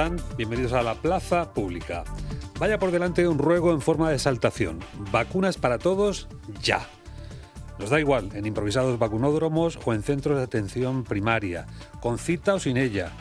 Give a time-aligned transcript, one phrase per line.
[0.00, 0.36] están?
[0.38, 2.04] Bienvenidos a la Plaza Pública.
[2.58, 4.78] Vaya por delante un ruego en forma de exaltación.
[5.12, 6.26] Vacunas para todos,
[6.62, 6.88] ya.
[7.78, 11.66] Nos da igual, en improvisados vacunódromos o en centros de atención primaria,
[12.00, 13.12] con cita o sin ella.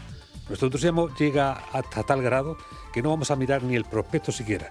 [0.48, 2.56] Nuestro entusiasmo llega hasta tal grado
[2.94, 4.70] que no vamos a mirar ni el prospecto siquiera.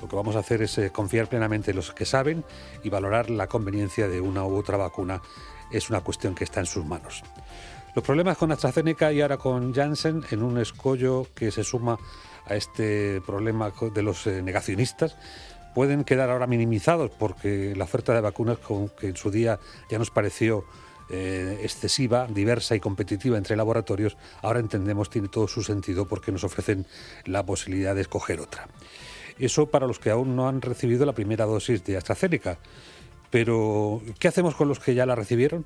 [0.00, 2.42] Lo que vamos a hacer es eh, confiar plenamente en los que saben
[2.82, 5.20] y valorar la conveniencia de una u otra vacuna.
[5.70, 7.22] Es una cuestión que está en sus manos.
[7.94, 11.96] Los problemas con AstraZeneca y ahora con Janssen en un escollo que se suma
[12.46, 15.16] a este problema de los eh, negacionistas
[15.74, 18.58] pueden quedar ahora minimizados porque la oferta de vacunas
[18.98, 20.64] que en su día ya nos pareció
[21.10, 26.44] eh, excesiva, diversa y competitiva entre laboratorios, ahora entendemos tiene todo su sentido porque nos
[26.44, 26.86] ofrecen
[27.26, 28.68] la posibilidad de escoger otra.
[29.38, 32.58] Eso para los que aún no han recibido la primera dosis de AstraZeneca.
[33.30, 35.64] Pero, ¿qué hacemos con los que ya la recibieron?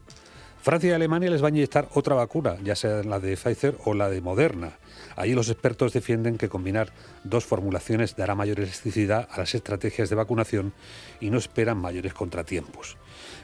[0.60, 3.94] Francia y Alemania les va a inyectar otra vacuna, ya sea la de Pfizer o
[3.94, 4.72] la de Moderna.
[5.16, 6.92] Allí los expertos defienden que combinar
[7.24, 10.72] dos formulaciones dará mayor elasticidad a las estrategias de vacunación
[11.20, 12.96] y no esperan mayores contratiempos.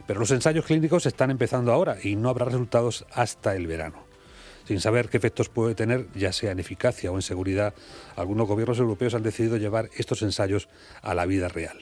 [0.06, 4.04] Pero los ensayos clínicos están empezando ahora y no habrá resultados hasta el verano.
[4.66, 7.74] Sin saber qué efectos puede tener, ya sea en eficacia o en seguridad,
[8.16, 10.68] algunos gobiernos europeos han decidido llevar estos ensayos
[11.02, 11.78] a la vida real.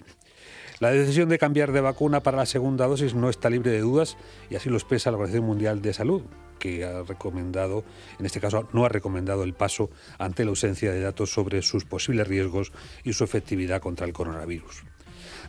[0.82, 4.16] La decisión de cambiar de vacuna para la segunda dosis no está libre de dudas
[4.50, 6.22] y así lo expresa la Organización Mundial de Salud,
[6.58, 7.84] que ha recomendado,
[8.18, 11.84] en este caso no ha recomendado el paso ante la ausencia de datos sobre sus
[11.84, 12.72] posibles riesgos
[13.04, 14.82] y su efectividad contra el coronavirus.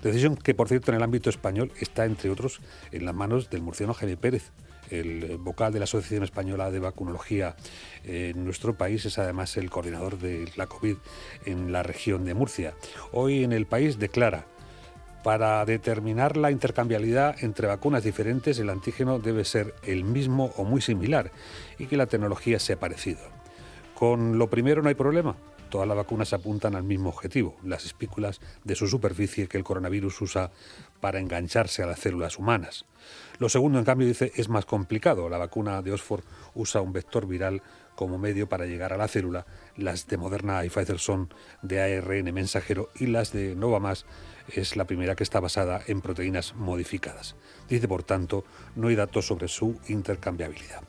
[0.04, 2.62] Decisión que, por cierto, en el ámbito español está, entre otros,
[2.92, 4.52] en las manos del murciano Jaime Pérez,
[4.92, 7.56] el vocal de la Asociación Española de Vacunología
[8.04, 10.98] en nuestro país, es además el coordinador de la COVID
[11.46, 12.76] en la región de Murcia.
[13.12, 14.46] Hoy en el país declara
[15.24, 20.82] para determinar la intercambiabilidad entre vacunas diferentes, el antígeno debe ser el mismo o muy
[20.82, 21.32] similar
[21.80, 23.22] y que la tecnología sea parecida.
[23.96, 25.36] Con lo primero no hay problema.
[25.70, 30.22] Todas las vacunas apuntan al mismo objetivo, las espículas de su superficie que el coronavirus
[30.22, 30.52] usa
[31.00, 32.86] para engancharse a las células humanas.
[33.40, 35.30] Lo segundo, en cambio, dice, es más complicado.
[35.30, 36.24] La vacuna de Oxford
[36.54, 37.64] usa un vector viral
[37.96, 39.46] como medio para llegar a la célula.
[39.78, 44.06] Las de Moderna y Pfizer son de ARN mensajero y las de Novamax
[44.50, 47.36] es la primera que está basada en proteínas modificadas.
[47.70, 48.44] Dice, por tanto,
[48.76, 50.82] no hay datos sobre su intercambiabilidad.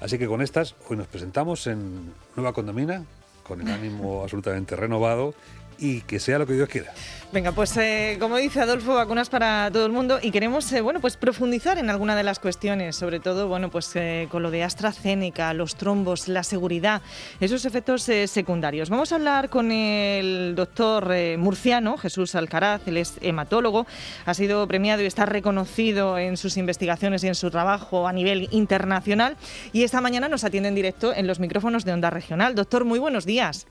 [0.00, 3.04] Así que con estas, hoy nos presentamos en Nueva Condomina,
[3.44, 5.34] con el ánimo absolutamente renovado
[5.82, 6.92] y que sea lo que Dios quiera.
[7.32, 11.00] Venga, pues eh, como dice Adolfo, vacunas para todo el mundo y queremos, eh, bueno,
[11.00, 14.62] pues profundizar en alguna de las cuestiones, sobre todo, bueno, pues eh, con lo de
[14.62, 17.02] AstraZeneca, los trombos, la seguridad,
[17.40, 18.90] esos efectos secundarios.
[18.90, 23.86] Vamos a hablar con el doctor murciano, Jesús Alcaraz, él es hematólogo,
[24.24, 28.46] ha sido premiado y está reconocido en sus investigaciones y en su trabajo a nivel
[28.52, 29.36] internacional
[29.72, 32.54] y esta mañana nos atiende en directo en los micrófonos de Onda Regional.
[32.54, 33.66] Doctor, muy buenos días.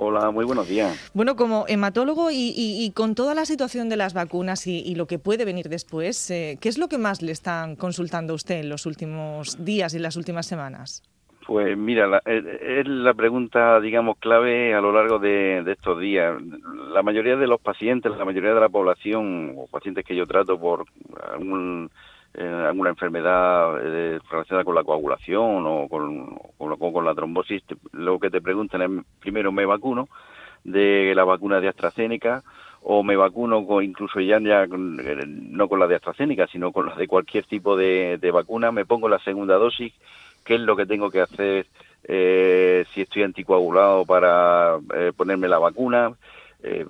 [0.00, 1.10] Hola, muy buenos días.
[1.12, 5.44] Bueno, como hematólogo y, con toda la situación de las vacunas y, lo que puede
[5.44, 8.86] venir después, eh, ¿qué es lo que más le están consultando a usted en los
[8.86, 11.02] últimos días y las últimas semanas?
[11.48, 16.40] Pues mira, es la pregunta, digamos, clave a lo largo de, estos días.
[16.92, 20.60] La mayoría de los pacientes, la mayoría de la población o pacientes que yo trato
[20.60, 20.84] por
[21.32, 21.90] algún
[22.34, 27.62] alguna enfermedad eh, relacionada con la coagulación o con, con, la trombosis,
[27.92, 30.08] lo que te preguntan es primero me vacuno
[30.64, 32.42] de la vacuna de AstraZeneca
[32.82, 36.86] o me vacuno con, incluso ya, ya eh, no con la de AstraZeneca, sino con
[36.86, 39.92] la de cualquier tipo de, vacuna, me pongo la segunda dosis,
[40.44, 41.66] qué es lo que tengo que hacer
[42.04, 44.78] eh, si estoy anticoagulado para
[45.16, 46.12] ponerme la vacuna,
[46.62, 46.86] eh,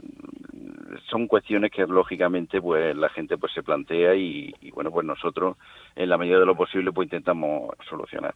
[1.10, 5.56] son cuestiones que lógicamente pues la gente pues se plantea y, bueno pues nosotros
[5.96, 8.34] en la medida de lo posible pues intentamos solucionar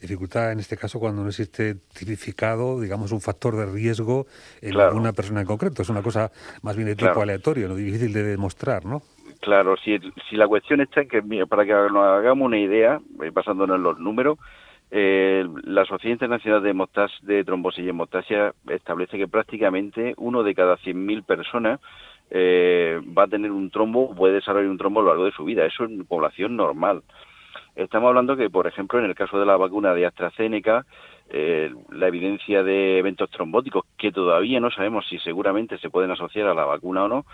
[0.00, 4.26] dificultad en este caso cuando no existe tipificado, digamos, un factor de riesgo
[4.60, 5.82] en alguna persona en concreto.
[5.82, 9.02] Es una cosa más bien de tipo aleatorio, no difícil de demostrar, ¿no?
[9.40, 9.98] Claro, si,
[10.28, 13.82] si la cuestión está en que, para que nos hagamos una idea, eh, basándonos en
[13.82, 14.38] los números,
[14.94, 20.76] eh, la Sociedad Internacional de, de Trombosis y Hemostasia establece que prácticamente uno de cada
[20.76, 21.80] 100.000 personas
[22.30, 25.44] eh, va a tener un trombo, puede desarrollar un trombo a lo largo de su
[25.44, 25.64] vida.
[25.64, 27.02] Eso en población normal.
[27.74, 30.84] Estamos hablando que, por ejemplo, en el caso de la vacuna de AstraZeneca,
[31.30, 36.48] eh, la evidencia de eventos trombóticos, que todavía no sabemos si seguramente se pueden asociar
[36.48, 37.24] a la vacuna o no,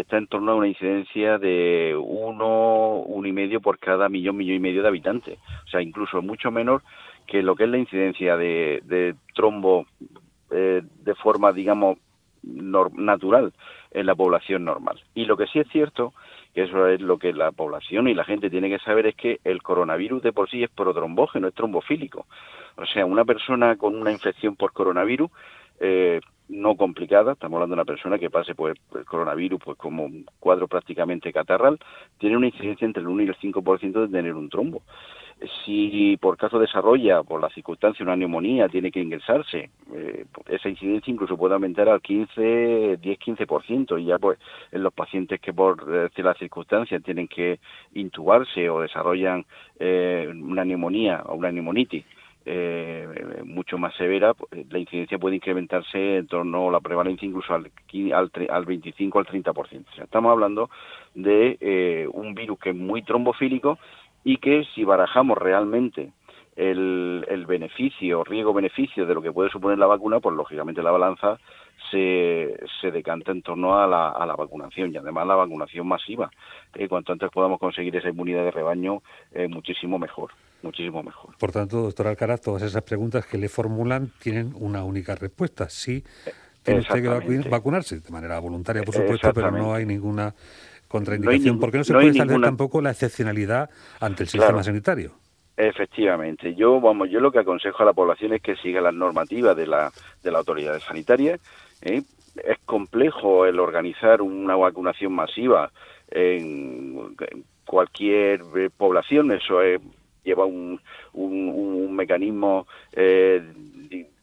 [0.00, 4.56] está en torno a una incidencia de uno, uno y medio por cada millón, millón
[4.56, 5.38] y medio de habitantes.
[5.64, 6.82] O sea, incluso mucho menor
[7.26, 9.86] que lo que es la incidencia de, trombo
[10.50, 11.98] eh, de forma, digamos,
[12.42, 13.52] natural
[13.90, 15.02] en la población normal.
[15.14, 16.12] Y lo que sí es cierto,
[16.54, 19.40] que eso es lo que la población y la gente tiene que saber, es que
[19.44, 22.26] el coronavirus de por sí es protrombógeno, es trombofílico.
[22.76, 25.30] O sea, una persona con una infección por coronavirus
[25.80, 30.04] eh, no complicada, estamos hablando de una persona que pase por el coronavirus pues como
[30.04, 31.78] un cuadro prácticamente catarral,
[32.18, 34.82] tiene una incidencia entre el 1 y el 5% de tener un trombo.
[35.64, 41.12] Si por caso desarrolla, por la circunstancia, una neumonía, tiene que ingresarse, eh, esa incidencia
[41.12, 44.38] incluso puede aumentar al 15, 10-15%, y ya pues
[44.72, 47.58] en los pacientes que por eh, las circunstancias tienen que
[47.92, 49.44] intubarse o desarrollan
[49.78, 52.06] eh, una neumonía o una neumonitis,
[52.48, 57.52] eh, mucho más severa, pues, la incidencia puede incrementarse en torno a la prevalencia incluso
[57.52, 57.70] al,
[58.14, 59.84] al, al 25 al 30%.
[59.98, 60.70] O estamos hablando
[61.14, 63.78] de eh, un virus que es muy trombofílico
[64.22, 66.12] y que si barajamos realmente
[66.54, 71.38] el, el beneficio, riesgo-beneficio de lo que puede suponer la vacuna, pues lógicamente la balanza
[71.90, 76.30] se, se decanta en torno a la, a la vacunación y además la vacunación masiva.
[76.74, 79.02] Eh, cuanto antes podamos conseguir esa inmunidad de rebaño,
[79.32, 80.30] eh, muchísimo mejor
[80.62, 81.36] muchísimo mejor.
[81.38, 85.68] Por tanto, doctor Alcaraz, todas esas preguntas que le formulan tienen una única respuesta.
[85.68, 86.04] Sí,
[86.62, 90.34] tiene usted que vacunarse de manera voluntaria, por supuesto, pero no hay ninguna
[90.88, 93.70] contraindicación, porque no se puede establecer tampoco la excepcionalidad
[94.00, 95.12] ante el sistema sanitario.
[95.56, 99.56] Efectivamente, yo vamos, yo lo que aconsejo a la población es que siga las normativas
[99.56, 99.90] de la
[100.22, 101.38] de la autoridad sanitaria.
[101.80, 102.02] ¿eh?
[102.44, 105.70] Es complejo el organizar una vacunación masiva
[106.10, 107.16] en
[107.64, 109.80] cualquier eh, población, eso es
[110.26, 110.80] lleva un,
[111.14, 113.42] un, mecanismo eh,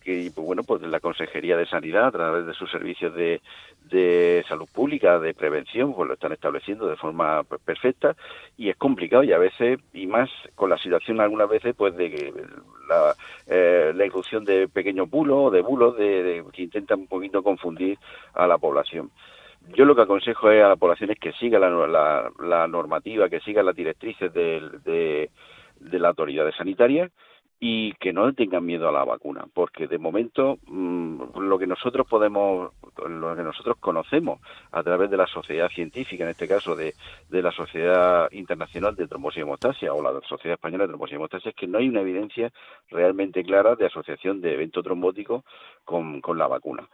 [0.03, 3.41] que pues bueno pues la consejería de sanidad a través de sus servicios de,
[3.89, 8.15] de salud pública de prevención pues lo están estableciendo de forma perfecta.
[8.57, 12.33] Y es complicado y a veces y más con la situación algunas veces pues de
[12.89, 13.15] la,
[13.47, 17.97] eh, la irrupción de pequeños bulos o de bulos de, que intentan un poquito confundir
[18.33, 19.09] a la población.
[19.75, 23.29] Yo lo que aconsejo es a la población es que siga la, la, la normativa,
[23.29, 25.29] que siga las directrices de, de,
[25.83, 27.09] de la autoridad sanitaria
[27.59, 32.05] y que no tengan miedo a la vacuna, porque de momento mm, lo que nosotros
[32.09, 32.73] podemos,
[33.07, 34.39] lo que nosotros conocemos
[34.71, 36.93] a través de la sociedad científica, en este caso de,
[37.29, 41.15] de la Sociedad Internacional de Trombosis y Hemostasia o la Sociedad Española de Trombosis y
[41.15, 42.51] Hemostasia, es que no hay una evidencia
[42.89, 45.43] realmente clara de asociación de evento trombótico
[45.83, 46.87] con, con la vacuna.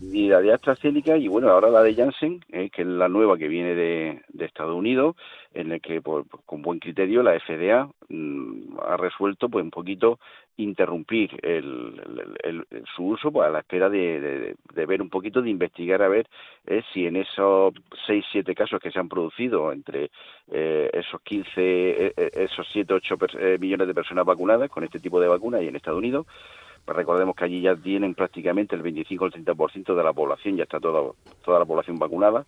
[0.00, 3.36] Ni la de AstraZeneca y bueno, ahora la de Janssen, eh, que es la nueva
[3.36, 5.16] que viene de, de Estados Unidos,
[5.52, 10.18] en el que con buen criterio la FDA mm, ha resuelto pues un poquito
[10.62, 16.08] interrumpir el, su uso pues, a la espera de, ver un poquito, de investigar a
[16.08, 16.26] ver
[16.66, 17.74] eh, si en esos
[18.06, 20.10] 6, 7 casos que se han producido entre
[20.50, 23.16] eh, esos 15, eh, esos 7, 8
[23.58, 26.26] millones de personas vacunadas con este tipo de vacuna y en Estados Unidos,
[26.84, 30.56] pues recordemos que allí ya tienen prácticamente el 25 o el 30% de la población,
[30.56, 31.12] ya está toda,
[31.44, 32.46] toda la población vacunada,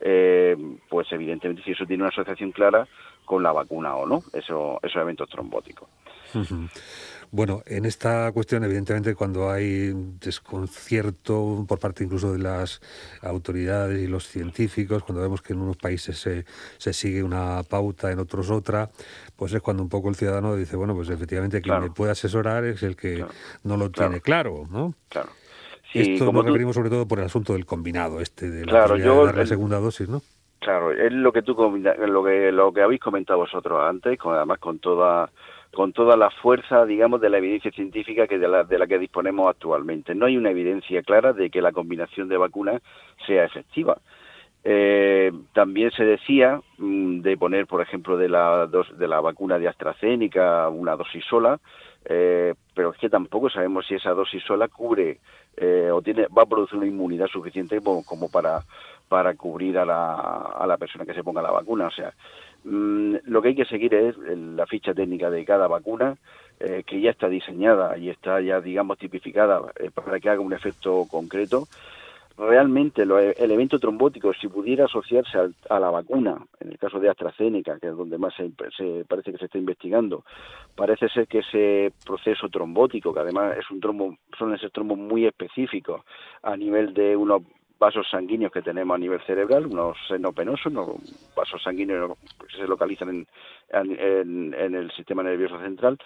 [0.00, 0.56] eh,
[0.88, 2.86] pues evidentemente si eso tiene una asociación clara
[3.24, 5.88] con la vacuna o no, eso, esos eventos trombóticos.
[7.32, 12.80] Bueno, en esta cuestión, evidentemente, cuando hay desconcierto por parte incluso de las
[13.22, 16.44] autoridades y los científicos, cuando vemos que en unos países se,
[16.78, 18.90] se sigue una pauta, en otros otra,
[19.36, 22.64] pues es cuando un poco el ciudadano dice, bueno, pues efectivamente quien me puede asesorar
[22.64, 23.24] es el que
[23.62, 24.94] no lo tiene claro, ¿no?
[25.08, 25.30] Claro.
[25.92, 29.46] Esto como nos referimos sobre todo por el asunto del combinado, este de la, la
[29.46, 30.22] segunda dosis, ¿no?
[30.60, 34.58] Claro, es lo que tú lo que lo que habéis comentado vosotros antes, con, además
[34.58, 35.30] con toda
[35.72, 38.98] con toda la fuerza, digamos, de la evidencia científica que de la, de la que
[38.98, 40.14] disponemos actualmente.
[40.14, 42.82] No hay una evidencia clara de que la combinación de vacunas
[43.26, 43.98] sea efectiva.
[44.62, 49.58] Eh, también se decía mm, de poner, por ejemplo, de la, dos, de la vacuna
[49.58, 51.58] de AstraZeneca una dosis sola,
[52.04, 55.18] eh, pero es que tampoco sabemos si esa dosis sola cubre
[55.56, 58.62] eh, o tiene va a producir una inmunidad suficiente como, para
[59.08, 61.88] para cubrir a la, a la persona que se ponga la vacuna.
[61.88, 62.12] O sea,
[62.64, 66.16] mm, lo que hay que seguir es la ficha técnica de cada vacuna,
[66.86, 69.62] que ya está diseñada y está ya, digamos, tipificada
[69.94, 71.66] para que haga un efecto concreto
[72.40, 77.10] realmente e, el evento trombótico, si pudiera asociarse a, la vacuna, en el caso de
[77.10, 78.50] AstraZeneca, que es donde más se,
[79.06, 80.24] parece que se está investigando,
[80.74, 85.26] parece ser que ese proceso trombótico, que además es un trombo, son esos trombos muy
[85.26, 86.02] específicos
[86.42, 87.42] a nivel de unos
[87.78, 90.88] vasos sanguíneos que tenemos a nivel cerebral, unos senopenosos, unos
[91.34, 93.26] vasos sanguíneos que se localizan
[93.70, 95.98] en, en el sistema nervioso central,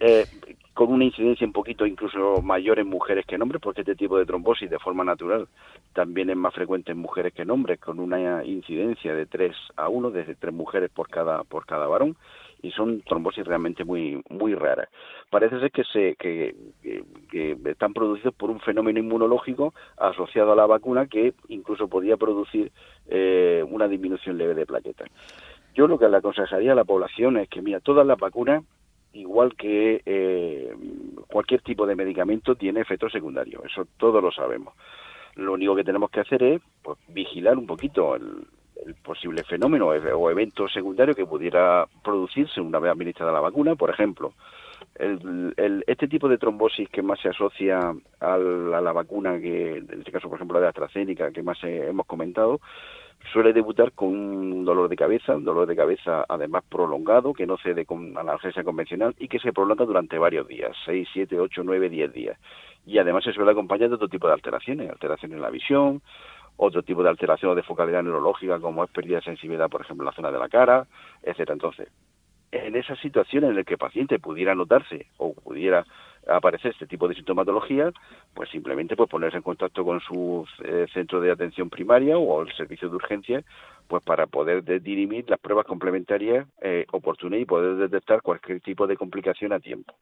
[0.00, 0.24] eh,
[0.72, 4.18] con una incidencia un poquito incluso mayor en mujeres que en hombres, porque este tipo
[4.18, 5.46] de trombosis de forma natural
[5.92, 9.90] también es más frecuente en mujeres que en hombres, con una incidencia de 3 a
[9.90, 12.16] 1, desde 3 mujeres por cada, por cada varón,
[12.62, 14.88] y son trombosis realmente muy muy raras.
[15.28, 16.54] Parece ser que se que,
[17.64, 22.72] están producidos por un fenómeno inmunológico asociado a la vacuna que incluso podía producir
[23.06, 25.08] eh, una disminución leve de plaquetas.
[25.74, 28.64] Yo lo que le aconsejaría a la población es que mira todas las vacunas
[29.12, 30.74] igual que eh,
[31.28, 34.74] cualquier tipo de medicamento tiene efectos secundarios, eso todos lo sabemos.
[35.36, 38.46] Lo único que tenemos que hacer es pues, vigilar un poquito el,
[39.04, 43.74] posible fenómeno o evento secundario que pudiera producirse una vez administrada la vacuna.
[43.74, 44.32] Por ejemplo,
[44.94, 50.12] el, este tipo de trombosis que más se asocia a la, vacuna, que en este
[50.12, 52.60] caso, por ejemplo, la de AstraZeneca, que más hemos comentado,
[53.32, 57.56] suele debutar con un dolor de cabeza, un dolor de cabeza además prolongado, que no
[57.58, 61.88] cede con analgesia convencional y que se prolonga durante varios días, 6, 7, 8, 9,
[61.88, 62.38] 10 días.
[62.86, 66.02] Y además se suele acompañar de otro tipo de alteraciones, alteraciones en la visión,
[66.56, 70.06] otro tipo de alteración de focalidad neurológica como es pérdida de sensibilidad, por ejemplo, en
[70.06, 70.86] la zona de la cara,
[71.22, 71.52] etcétera.
[71.52, 71.88] Entonces,
[72.52, 75.84] en esa situación en la que el paciente pudiera notarse o pudiera
[76.26, 77.92] aparecer este tipo de sintomatología,
[78.34, 82.52] pues simplemente pues ponerse en contacto con su eh, centro de atención primaria o el
[82.54, 83.44] servicio de urgencia,
[83.88, 88.96] pues para poder dirimir las pruebas complementarias eh, oportunas y poder detectar cualquier tipo de
[88.96, 89.94] complicación a tiempo.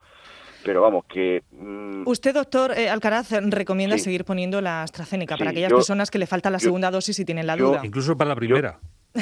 [0.65, 1.43] Pero vamos, que...
[1.53, 6.27] Mm, Usted, doctor eh, Alcaraz, recomienda seguir poniendo la AstraZeneca para aquellas personas que le
[6.27, 7.81] falta la segunda dosis y tienen la duda.
[7.85, 8.79] Incluso para la primera.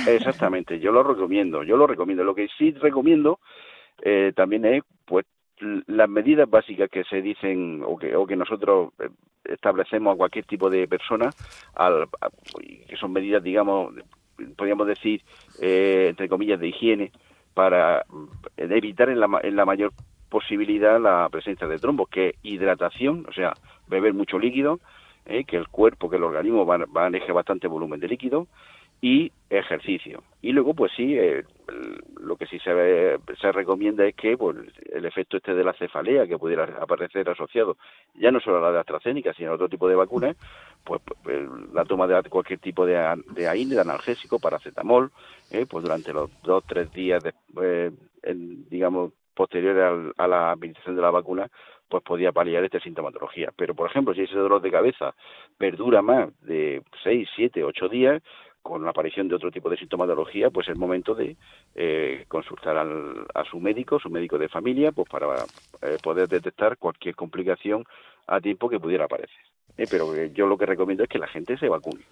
[0.08, 2.24] exactamente, yo lo recomiendo, yo lo recomiendo.
[2.24, 3.38] Lo que sí recomiendo
[4.34, 5.24] también es pues
[5.87, 9.08] las medidas básicas que se dicen o que, o que nosotros eh,
[9.44, 11.30] establecemos a cualquier tipo de persona,
[11.75, 12.08] al,
[12.88, 13.94] que son medidas, digamos,
[14.56, 15.23] podríamos decir,
[15.61, 17.12] eh, entre comillas, de higiene,
[17.54, 19.92] para eh, evitar en la, en la mayor
[20.28, 23.54] posibilidad la presencia de trombos, que es hidratación, o sea,
[23.88, 24.80] beber mucho líquido,
[25.25, 28.46] que el cuerpo, que el organismo va, va bastante volumen de líquido,
[29.00, 30.22] y ejercicio.
[30.42, 31.44] Y luego, pues sí, eh,
[32.20, 34.56] lo que sí se, se recomienda es que pues,
[34.92, 37.76] el efecto este de la cefalea que pudiera aparecer asociado,
[38.14, 40.36] ya no solo a la de AstraZeneca, sino a otro tipo de vacunas,
[40.84, 42.94] pues, pues la toma de cualquier tipo de,
[43.32, 45.10] de de analgésico, paracetamol,
[45.50, 47.90] eh, pues durante los dos, tres días, de, eh,
[48.22, 51.50] digamos, posteriores a la administración de la vacuna,
[51.88, 53.52] pues podía paliar esta sintomatología.
[53.56, 55.14] Pero, por ejemplo, si ese dolor de cabeza
[55.56, 58.22] perdura más de 6, 7, 8 días,
[58.66, 61.37] con la aparición de otro tipo de sintomatología, pues es momento de
[61.76, 65.37] eh, consultar a su médico, su médico de familia, pues para
[65.82, 67.85] eh, poder detectar cualquier complicación
[68.26, 69.38] a tiempo que pudiera aparecer.
[69.78, 72.02] Eh, pero yo lo que recomiendo es que la gente se vacune.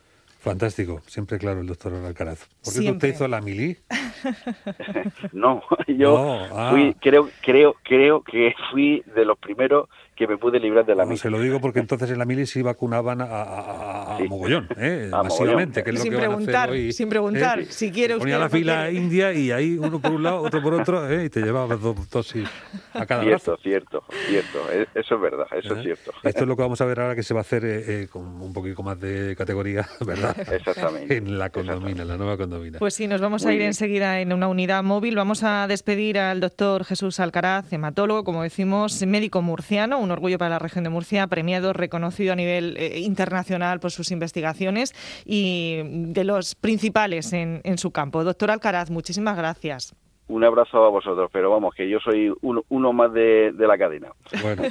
[0.44, 2.46] Fantástico, siempre claro el doctor Alcaraz.
[2.62, 3.78] ¿Por qué usted hizo la mili?
[5.32, 6.18] no, yo
[6.52, 6.70] ah.
[6.70, 11.04] fui, creo, creo, creo que fui de los primeros que me pude librar de la
[11.04, 15.10] no, Se lo digo porque entonces en la mili sí vacunaban a, mogollón, ¿eh?
[15.10, 17.66] masivamente, que es lo sin que preguntar, van a hacer Sin preguntar, ¿eh?
[17.66, 18.24] si quiere usted.
[18.24, 21.24] Ponía la fila india y ahí uno por un lado, otro por otro, ¿eh?
[21.24, 22.48] y te llevaba dos dosis
[22.92, 24.58] a cada Cierto, cierto, cierto.
[24.70, 25.82] E, eso es verdad, eso es ¿Eh?
[25.82, 26.12] cierto.
[26.22, 28.52] Esto es lo que vamos a ver ahora que se va a hacer con un
[28.52, 30.33] poquito más de categoría, ¿verdad?
[30.52, 31.16] Exactamente.
[31.16, 32.78] en la condomina, en la nueva condomina.
[32.78, 35.16] Pues sí, nos vamos a ir enseguida en una unidad móvil.
[35.16, 40.50] Vamos a despedir al doctor Jesús Alcaraz, hematólogo, como decimos, médico murciano, un orgullo para
[40.50, 44.92] la región de Murcia, premiado, reconocido a nivel eh, internacional por sus investigaciones
[45.24, 48.24] y de los principales en, su campo.
[48.24, 49.94] Doctor Alcaraz, muchísimas gracias.
[50.26, 54.08] Un abrazo a vosotros, pero vamos, que yo soy uno, más de, la cadena.
[54.42, 54.62] Bueno.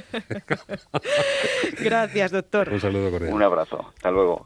[1.84, 2.70] gracias, doctor.
[2.72, 3.34] Un saludo cordial.
[3.34, 3.86] Un abrazo.
[3.96, 4.42] Hasta luego.